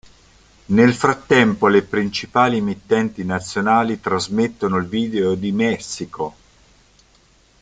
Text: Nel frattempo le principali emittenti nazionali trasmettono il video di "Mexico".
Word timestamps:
Nel 0.65 0.95
frattempo 0.95 1.67
le 1.67 1.83
principali 1.83 2.57
emittenti 2.57 3.23
nazionali 3.23 3.99
trasmettono 3.99 4.77
il 4.77 4.87
video 4.87 5.35
di 5.35 5.51
"Mexico". 5.51 6.35